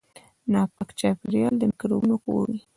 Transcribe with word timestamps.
ناپاک 0.51 0.89
چاپیریال 0.99 1.55
د 1.57 1.61
میکروبونو 1.71 2.15
کور 2.23 2.43
وي. 2.51 2.59